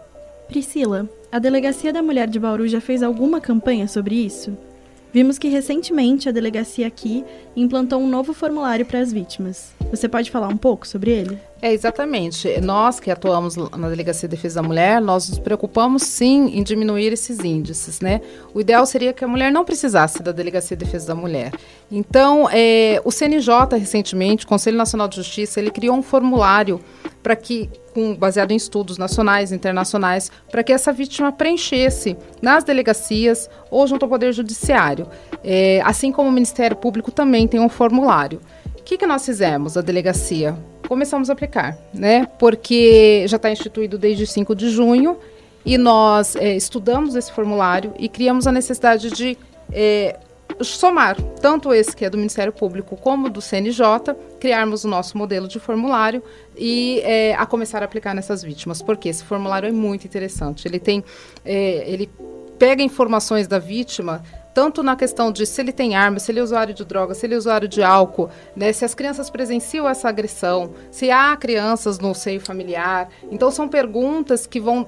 [0.48, 4.58] Priscila, a Delegacia da Mulher de Bauru já fez alguma campanha sobre isso?
[5.18, 7.26] Vimos que recentemente a delegacia aqui
[7.56, 9.72] implantou um novo formulário para as vítimas.
[9.90, 11.40] Você pode falar um pouco sobre ele?
[11.60, 12.62] É, exatamente.
[12.62, 17.12] Nós que atuamos na Delegacia de Defesa da Mulher, nós nos preocupamos sim em diminuir
[17.12, 18.22] esses índices, né?
[18.54, 21.52] O ideal seria que a mulher não precisasse da Delegacia de Defesa da Mulher.
[21.92, 26.80] Então, é, o CNJ, recentemente, o Conselho Nacional de Justiça, ele criou um formulário
[27.24, 32.64] para que com, baseado em estudos nacionais e internacionais, para que essa vítima preenchesse nas
[32.64, 35.08] delegacias ou junto ao Poder Judiciário.
[35.44, 38.40] É, assim como o Ministério Público também tem um formulário.
[38.80, 40.56] O que, que nós fizemos, a delegacia?
[40.88, 42.28] Começamos a aplicar, né?
[42.38, 45.18] Porque já está instituído desde 5 de junho
[45.66, 49.36] e nós é, estudamos esse formulário e criamos a necessidade de
[49.74, 50.20] é,
[50.62, 55.48] somar tanto esse que é do Ministério Público como do CNJ, criarmos o nosso modelo
[55.48, 56.24] de formulário
[56.56, 60.68] e é, a começar a aplicar nessas vítimas, porque esse formulário é muito interessante.
[60.68, 61.04] Ele tem,
[61.46, 62.10] é, ele
[62.58, 64.24] pega informações da vítima
[64.58, 67.28] tanto na questão de se ele tem arma, se ele é usuário de droga, se
[67.28, 72.00] ele é usuário de álcool, né, se as crianças presenciam essa agressão, se há crianças
[72.00, 73.08] no seio familiar.
[73.30, 74.88] Então são perguntas que vão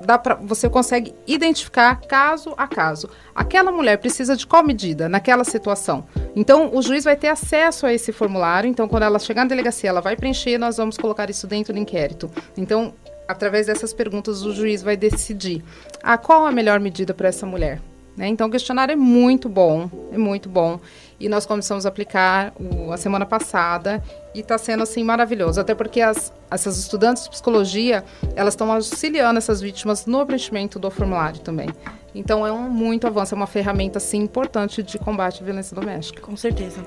[0.00, 3.08] dá pra, você consegue identificar caso a caso.
[3.34, 6.06] Aquela mulher precisa de qual medida naquela situação?
[6.34, 8.68] Então, o juiz vai ter acesso a esse formulário.
[8.68, 11.78] Então, quando ela chegar na delegacia, ela vai preencher, nós vamos colocar isso dentro do
[11.78, 12.30] inquérito.
[12.56, 12.94] Então,
[13.28, 15.62] através dessas perguntas, o juiz vai decidir
[16.02, 17.80] ah, qual a melhor medida para essa mulher.
[18.16, 18.28] Né?
[18.28, 20.80] Então, o questionário é muito bom, é muito bom.
[21.20, 24.02] E nós começamos a aplicar o, a semana passada
[24.34, 28.02] e está sendo assim maravilhoso, até porque as, essas estudantes de psicologia
[28.34, 31.68] elas estão auxiliando essas vítimas no preenchimento do formulário também.
[32.14, 36.22] Então é um muito avanço, é uma ferramenta assim importante de combate à violência doméstica.
[36.22, 36.84] Com certeza.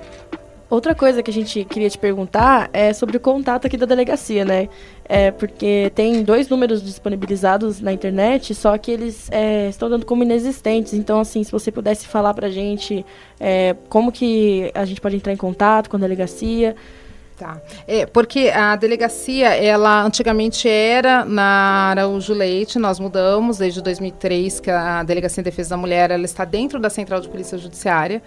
[0.74, 4.44] Outra coisa que a gente queria te perguntar é sobre o contato aqui da delegacia,
[4.44, 4.68] né?
[5.06, 10.24] É porque tem dois números disponibilizados na internet, só que eles é, estão dando como
[10.24, 10.96] inexistentes.
[10.96, 13.06] Então, assim, se você pudesse falar pra gente
[13.40, 16.76] é, como que a gente pode entrar em contato com a delegacia.
[17.38, 17.62] Tá.
[17.88, 24.72] É, porque a delegacia, ela antigamente era na Araújo Leite, nós mudamos desde 2003, que
[24.72, 28.24] a Delegacia de Defesa da Mulher, ela está dentro da Central de Polícia Judiciária.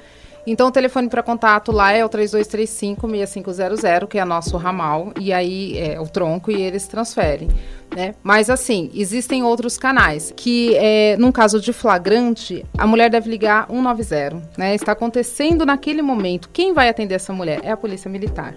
[0.46, 5.76] Então, o telefone para contato lá é o 3235-6500, que é nosso ramal, e aí
[5.78, 7.48] é o tronco, e eles transferem.
[7.94, 8.14] Né?
[8.22, 13.66] Mas assim, existem outros canais que, é, num caso de flagrante, a mulher deve ligar
[13.68, 14.50] 190.
[14.56, 14.74] Né?
[14.74, 16.48] Está acontecendo naquele momento.
[16.52, 17.60] Quem vai atender essa mulher?
[17.62, 18.54] É a polícia militar.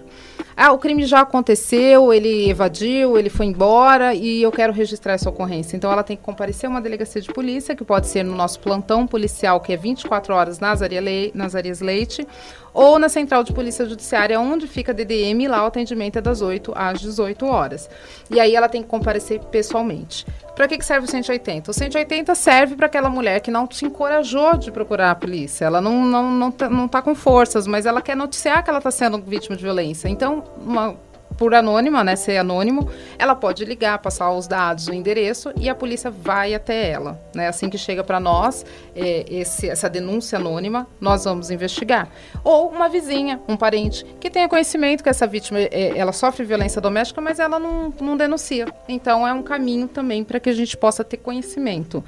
[0.62, 5.30] Ah, o crime já aconteceu, ele evadiu, ele foi embora e eu quero registrar essa
[5.30, 5.74] ocorrência.
[5.74, 8.60] Então ela tem que comparecer a uma delegacia de polícia, que pode ser no nosso
[8.60, 12.28] plantão policial, que é 24 horas nas, Arias Leite,
[12.72, 16.40] ou na central de polícia judiciária, onde fica a DDM, lá o atendimento é das
[16.40, 17.88] 8 às 18 horas.
[18.30, 20.26] E aí ela tem que comparecer pessoalmente.
[20.54, 21.70] Para que, que serve o 180?
[21.70, 25.64] O 180 serve para aquela mulher que não se encorajou de procurar a polícia.
[25.64, 28.78] Ela não, não, não, tá, não tá com forças, mas ela quer noticiar que ela
[28.78, 30.08] está sendo vítima de violência.
[30.08, 30.96] Então, uma
[31.40, 32.86] por anônima, né, ser anônimo,
[33.18, 37.18] ela pode ligar, passar os dados, o endereço e a polícia vai até ela.
[37.34, 37.48] Né?
[37.48, 38.62] Assim que chega para nós
[38.94, 42.10] é, esse, essa denúncia anônima, nós vamos investigar.
[42.44, 46.78] Ou uma vizinha, um parente, que tenha conhecimento que essa vítima é, ela sofre violência
[46.78, 48.66] doméstica, mas ela não, não denuncia.
[48.86, 52.04] Então é um caminho também para que a gente possa ter conhecimento.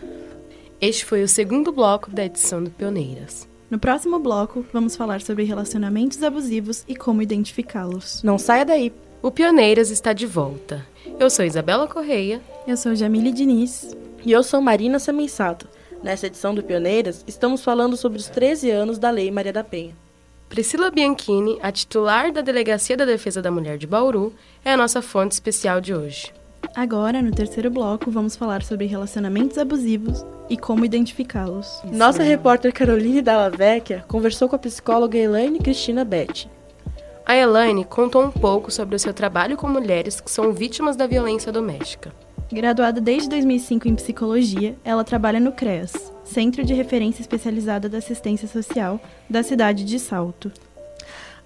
[0.79, 3.49] Este foi o segundo bloco da edição do Pioneiras.
[3.71, 8.23] No próximo bloco, vamos falar sobre relacionamentos abusivos e como identificá-los.
[8.23, 8.92] Não saia daí!
[9.22, 10.85] O Pioneiras está de volta.
[11.20, 12.40] Eu sou Isabela Correia.
[12.66, 13.96] Eu sou Jamile Diniz.
[14.24, 15.68] E eu sou Marina Semensato.
[16.02, 19.94] Nessa edição do Pioneiras, estamos falando sobre os 13 anos da Lei Maria da Penha.
[20.48, 25.00] Priscila Bianchini, a titular da Delegacia da Defesa da Mulher de Bauru, é a nossa
[25.00, 26.32] fonte especial de hoje.
[26.74, 31.80] Agora, no terceiro bloco, vamos falar sobre relacionamentos abusivos e como identificá-los.
[31.85, 36.50] Nossa repórter Caroline Dalla Vecchia conversou com a psicóloga Elaine Cristina Betti,
[37.33, 41.07] a Elaine contou um pouco sobre o seu trabalho com mulheres que são vítimas da
[41.07, 42.12] violência doméstica.
[42.53, 48.47] Graduada desde 2005 em psicologia, ela trabalha no CREAS, Centro de Referência Especializada da Assistência
[48.47, 50.53] Social, da cidade de Salto.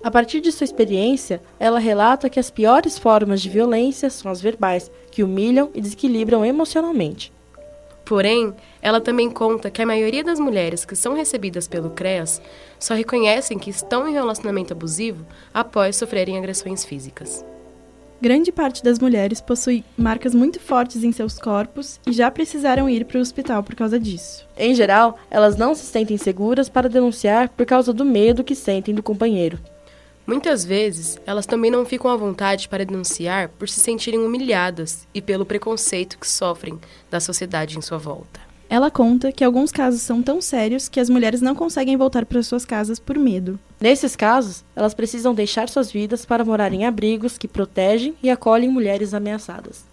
[0.02, 4.40] A partir de sua experiência, ela relata que as piores formas de violência são as
[4.40, 7.32] verbais, que humilham e desequilibram emocionalmente.
[8.06, 12.40] Porém, ela também conta que a maioria das mulheres que são recebidas pelo CREAS
[12.78, 17.44] só reconhecem que estão em relacionamento abusivo após sofrerem agressões físicas.
[18.20, 23.04] Grande parte das mulheres possui marcas muito fortes em seus corpos e já precisaram ir
[23.04, 24.46] para o hospital por causa disso.
[24.56, 28.94] Em geral, elas não se sentem seguras para denunciar por causa do medo que sentem
[28.94, 29.58] do companheiro.
[30.26, 35.22] Muitas vezes, elas também não ficam à vontade para denunciar por se sentirem humilhadas e
[35.22, 38.40] pelo preconceito que sofrem da sociedade em sua volta.
[38.68, 42.42] Ela conta que alguns casos são tão sérios que as mulheres não conseguem voltar para
[42.42, 43.56] suas casas por medo.
[43.80, 48.68] Nesses casos, elas precisam deixar suas vidas para morar em abrigos que protegem e acolhem
[48.68, 49.84] mulheres ameaçadas.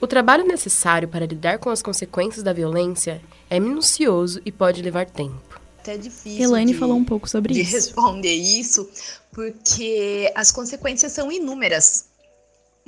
[0.00, 5.06] O trabalho necessário para lidar com as consequências da violência é minucioso e pode levar
[5.06, 5.49] tempo
[5.80, 6.42] até difícil.
[6.42, 7.72] Elaine de, falou um pouco sobre de isso.
[7.72, 8.88] responder isso,
[9.32, 12.09] porque as consequências são inúmeras.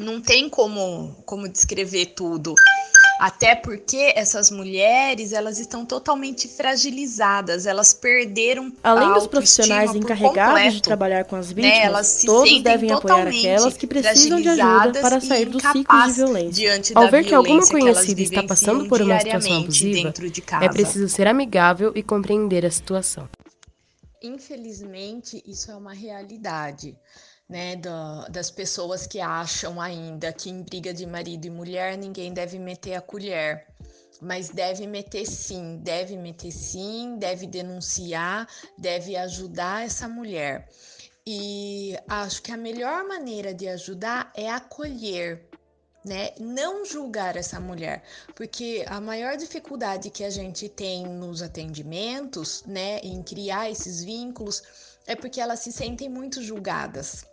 [0.03, 2.55] Não tem como, como descrever tudo.
[3.23, 10.75] Até porque essas mulheres, elas estão totalmente fragilizadas, elas perderam Além dos profissionais encarregados completo,
[10.75, 11.55] de trabalhar com as né?
[11.55, 12.27] vítimas, né?
[12.27, 16.93] todos devem apoiar aquelas que precisam de ajuda para sair do ciclo de violência.
[16.97, 20.13] Ao ver que alguma conhecida que está passando por uma situação abusiva,
[20.61, 23.29] é preciso ser amigável e compreender a situação.
[24.21, 26.97] Infelizmente, isso é uma realidade
[27.49, 32.33] né, do, das pessoas que acham ainda que em briga de marido e mulher ninguém
[32.33, 33.67] deve meter a colher.
[34.21, 40.69] Mas deve meter sim, deve meter sim, deve denunciar, deve ajudar essa mulher.
[41.27, 45.45] E acho que a melhor maneira de ajudar é acolher,
[46.05, 46.31] né?
[46.39, 48.03] Não julgar essa mulher,
[48.35, 54.63] porque a maior dificuldade que a gente tem nos atendimentos, né, em criar esses vínculos,
[55.07, 57.25] é porque elas se sentem muito julgadas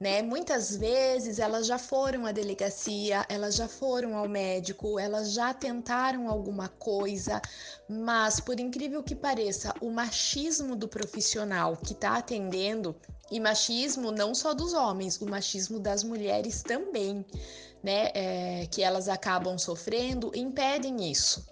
[0.00, 0.22] né?
[0.22, 6.28] Muitas vezes elas já foram à delegacia, elas já foram ao médico, elas já tentaram
[6.28, 7.42] alguma coisa,
[7.88, 12.94] mas por incrível que pareça, o machismo do profissional que está atendendo,
[13.30, 17.24] e machismo não só dos homens, o machismo das mulheres também,
[17.82, 18.10] né?
[18.14, 21.44] É, que elas acabam sofrendo, impedem isso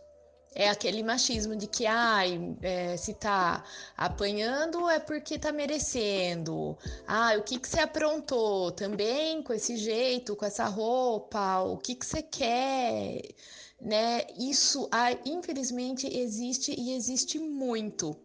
[0.56, 3.62] é aquele machismo de que ai, é, se tá
[3.94, 6.76] apanhando é porque tá merecendo.
[7.06, 11.60] Ah, o que que você aprontou também com esse jeito, com essa roupa?
[11.60, 13.20] O que que você quer?
[13.78, 14.22] Né?
[14.38, 18.16] Isso, ah, infelizmente, existe e existe muito.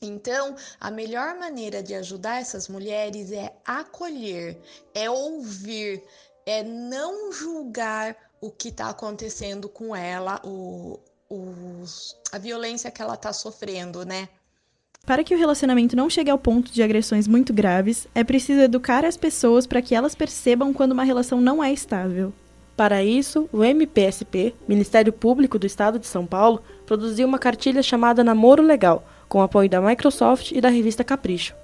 [0.00, 4.60] Então, a melhor maneira de ajudar essas mulheres é acolher,
[4.92, 6.02] é ouvir,
[6.44, 10.98] é não julgar o que está acontecendo com ela, o,
[11.32, 14.28] os, a violência que ela está sofrendo, né?
[15.06, 19.04] Para que o relacionamento não chegue ao ponto de agressões muito graves, é preciso educar
[19.04, 22.32] as pessoas para que elas percebam quando uma relação não é estável.
[22.76, 28.22] Para isso, o MPSP, Ministério Público do Estado de São Paulo, produziu uma cartilha chamada
[28.22, 31.54] Namoro Legal, com apoio da Microsoft e da revista Capricho.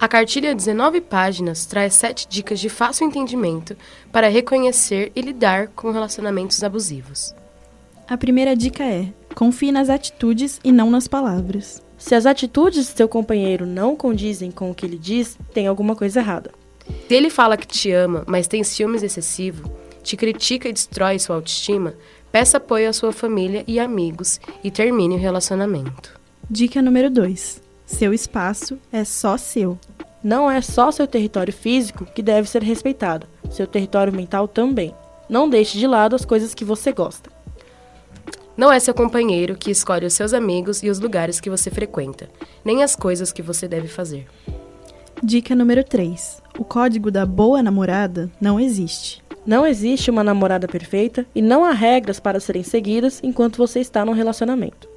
[0.00, 3.76] A cartilha de 19 páginas traz sete dicas de fácil entendimento
[4.12, 7.34] para reconhecer e lidar com relacionamentos abusivos.
[8.08, 11.82] A primeira dica é: confie nas atitudes e não nas palavras.
[11.98, 15.94] Se as atitudes de seu companheiro não condizem com o que ele diz, tem alguma
[15.94, 16.50] coisa errada.
[17.06, 19.70] Se ele fala que te ama, mas tem ciúmes excessivo,
[20.02, 21.94] te critica e destrói sua autoestima,
[22.32, 26.18] peça apoio à sua família e amigos e termine o relacionamento.
[26.48, 27.60] Dica número 2.
[27.84, 29.78] Seu espaço é só seu.
[30.24, 34.94] Não é só seu território físico que deve ser respeitado, seu território mental também.
[35.28, 37.37] Não deixe de lado as coisas que você gosta.
[38.58, 42.28] Não é seu companheiro que escolhe os seus amigos e os lugares que você frequenta,
[42.64, 44.26] nem as coisas que você deve fazer.
[45.22, 46.42] Dica número 3.
[46.58, 49.22] O código da boa namorada não existe.
[49.46, 54.04] Não existe uma namorada perfeita e não há regras para serem seguidas enquanto você está
[54.04, 54.88] num relacionamento.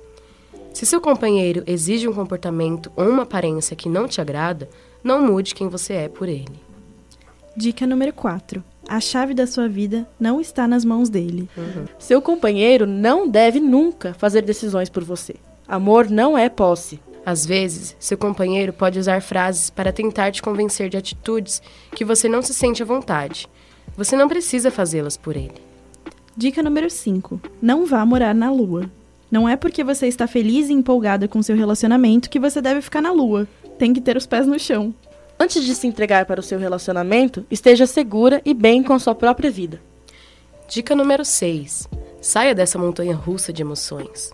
[0.73, 4.67] Se seu companheiro exige um comportamento ou uma aparência que não te agrada,
[5.03, 6.59] não mude quem você é por ele.
[7.55, 8.70] Dica número 4.
[8.87, 11.49] A chave da sua vida não está nas mãos dele.
[11.55, 11.85] Uhum.
[11.97, 15.35] Seu companheiro não deve nunca fazer decisões por você.
[15.67, 16.99] Amor não é posse.
[17.25, 21.61] Às vezes, seu companheiro pode usar frases para tentar te convencer de atitudes
[21.95, 23.47] que você não se sente à vontade.
[23.95, 25.53] Você não precisa fazê-las por ele.
[26.35, 27.39] Dica número 5.
[27.61, 28.89] Não vá morar na lua.
[29.29, 33.01] Não é porque você está feliz e empolgada com seu relacionamento que você deve ficar
[33.01, 33.47] na lua.
[33.77, 34.93] Tem que ter os pés no chão.
[35.43, 39.15] Antes de se entregar para o seu relacionamento, esteja segura e bem com a sua
[39.15, 39.81] própria vida.
[40.67, 41.89] Dica número 6.
[42.21, 44.31] Saia dessa montanha russa de emoções.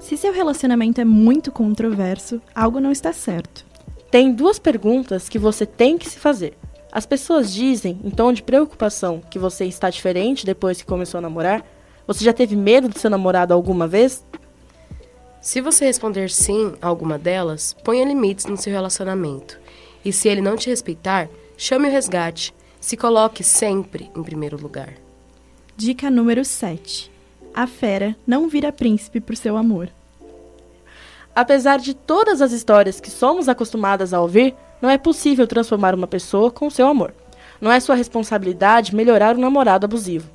[0.00, 3.64] Se seu relacionamento é muito controverso, algo não está certo.
[4.10, 6.58] Tem duas perguntas que você tem que se fazer.
[6.90, 11.22] As pessoas dizem, em tom de preocupação, que você está diferente depois que começou a
[11.22, 11.64] namorar.
[12.04, 14.26] Você já teve medo do seu namorado alguma vez?
[15.40, 19.67] Se você responder sim a alguma delas, ponha limites no seu relacionamento.
[20.04, 22.54] E se ele não te respeitar, chame o resgate.
[22.80, 24.94] Se coloque sempre em primeiro lugar.
[25.76, 27.10] Dica número 7.
[27.54, 29.90] A fera não vira príncipe por seu amor.
[31.34, 36.06] Apesar de todas as histórias que somos acostumadas a ouvir, não é possível transformar uma
[36.06, 37.14] pessoa com seu amor.
[37.60, 40.28] Não é sua responsabilidade melhorar o namorado abusivo.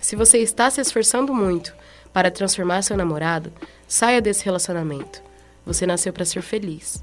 [0.00, 1.74] Se você está se esforçando muito
[2.12, 3.52] para transformar seu namorado,
[3.86, 5.22] saia desse relacionamento.
[5.64, 7.02] Você nasceu para ser feliz.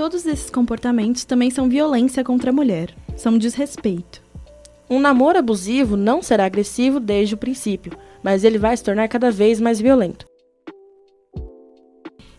[0.00, 2.88] Todos esses comportamentos também são violência contra a mulher,
[3.18, 4.22] são desrespeito.
[4.88, 7.92] Um namoro abusivo não será agressivo desde o princípio,
[8.22, 10.24] mas ele vai se tornar cada vez mais violento.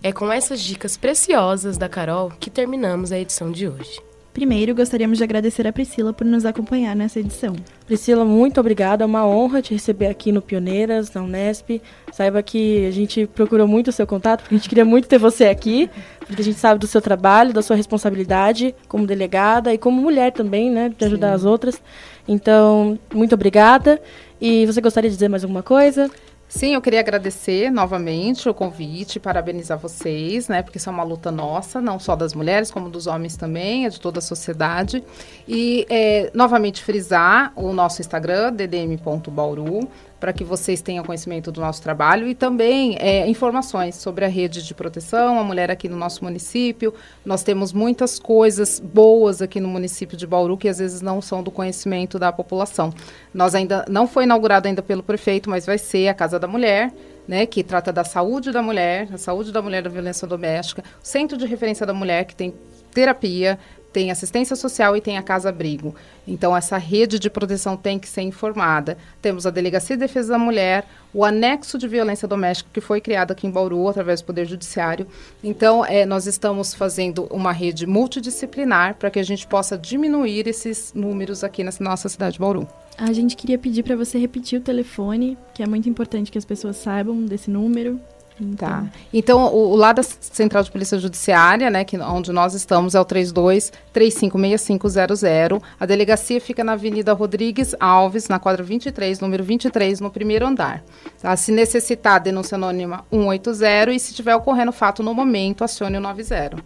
[0.01, 4.01] É com essas dicas preciosas da Carol que terminamos a edição de hoje.
[4.34, 7.53] Primeiro, gostaríamos de agradecer a Priscila por nos acompanhar nessa edição.
[7.86, 9.03] Priscila, muito obrigada.
[9.03, 11.82] É uma honra te receber aqui no Pioneiras, na Unesp.
[12.14, 15.18] Saiba que a gente procurou muito o seu contato, porque a gente queria muito ter
[15.18, 15.89] você aqui,
[16.32, 20.32] porque a gente sabe do seu trabalho, da sua responsabilidade como delegada e como mulher
[20.32, 21.34] também, né, de ajudar Sim.
[21.36, 21.82] as outras.
[22.28, 24.02] Então, muito obrigada.
[24.40, 26.10] E você gostaria de dizer mais alguma coisa?
[26.48, 30.62] Sim, eu queria agradecer novamente o convite, parabenizar vocês, né?
[30.62, 33.90] Porque isso é uma luta nossa, não só das mulheres, como dos homens também, é
[33.90, 35.02] de toda a sociedade.
[35.48, 39.88] E é, novamente frisar o nosso Instagram, ddm.bauru,
[40.22, 44.63] para que vocês tenham conhecimento do nosso trabalho e também é, informações sobre a rede
[44.63, 46.93] de proteção, a mulher aqui no nosso município.
[47.26, 51.41] Nós temos muitas coisas boas aqui no município de Bauru que às vezes não são
[51.41, 52.93] do conhecimento da população.
[53.34, 56.93] Nós ainda não foi inaugurado ainda pelo prefeito, mas vai ser a Casa da Mulher.
[57.28, 61.07] Né, que trata da saúde da mulher, a saúde da mulher da violência doméstica, o
[61.07, 62.51] Centro de Referência da Mulher, que tem
[62.91, 63.59] terapia,
[63.92, 65.94] tem assistência social e tem a Casa Abrigo.
[66.28, 68.98] Então, essa rede de proteção tem que ser informada.
[69.22, 73.32] Temos a Delegacia de Defesa da Mulher, o anexo de violência doméstica, que foi criado
[73.32, 75.08] aqui em Bauru, através do Poder Judiciário.
[75.44, 80.94] Então, é, nós estamos fazendo uma rede multidisciplinar para que a gente possa diminuir esses
[80.94, 82.68] números aqui na nossa cidade de Bauru.
[82.98, 86.46] A gente queria pedir para você repetir o telefone, que é muito importante que as
[86.46, 88.00] pessoas saibam desse número.
[88.42, 88.68] Então.
[88.68, 88.92] Tá.
[89.14, 93.00] Então, o, o lado da Central de Polícia Judiciária, né, que, onde nós estamos, é
[93.00, 95.62] o 32 356500.
[95.80, 100.84] A delegacia fica na Avenida Rodrigues Alves, na quadra 23, número 23, no primeiro andar.
[101.22, 101.36] Tá?
[101.36, 106.58] Se necessitar, denúncia anônima 180 e se tiver ocorrendo fato no momento, acione o 90.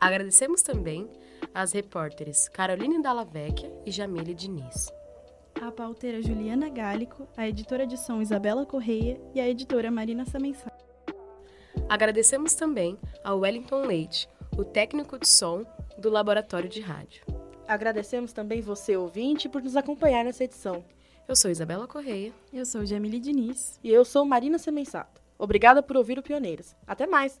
[0.00, 1.08] Agradecemos também
[1.54, 4.99] às repórteres Caroline Dallavecchia e Jamile Diniz
[5.60, 10.72] a pauteira Juliana Gálico, a editora de som Isabela Correia e a editora Marina Samensá.
[11.86, 15.66] Agradecemos também ao Wellington Leite, o técnico de som
[15.98, 17.24] do Laboratório de Rádio.
[17.68, 20.82] Agradecemos também você, ouvinte, por nos acompanhar nessa edição.
[21.28, 22.32] Eu sou Isabela Correia.
[22.52, 23.78] Eu sou Jamile Diniz.
[23.84, 25.20] E eu sou Marina Semensato.
[25.38, 26.74] Obrigada por ouvir o Pioneiras.
[26.86, 27.40] Até mais!